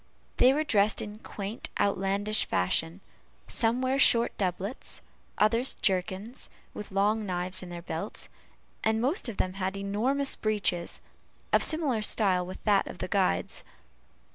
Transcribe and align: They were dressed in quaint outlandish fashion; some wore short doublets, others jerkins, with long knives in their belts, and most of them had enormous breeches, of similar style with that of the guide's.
They 0.37 0.51
were 0.51 0.63
dressed 0.63 0.99
in 0.99 1.19
quaint 1.19 1.69
outlandish 1.79 2.45
fashion; 2.47 3.01
some 3.47 3.81
wore 3.83 3.99
short 3.99 4.35
doublets, 4.35 5.01
others 5.37 5.75
jerkins, 5.75 6.49
with 6.73 6.91
long 6.91 7.23
knives 7.23 7.61
in 7.61 7.69
their 7.69 7.83
belts, 7.83 8.27
and 8.83 8.99
most 8.99 9.29
of 9.29 9.37
them 9.37 9.53
had 9.61 9.77
enormous 9.77 10.35
breeches, 10.35 11.01
of 11.53 11.61
similar 11.61 12.01
style 12.01 12.43
with 12.47 12.63
that 12.63 12.87
of 12.87 12.97
the 12.97 13.07
guide's. 13.07 13.63